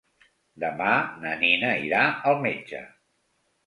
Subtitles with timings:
[0.63, 0.95] Demà
[1.25, 2.03] na Nina irà
[2.35, 2.87] al metge.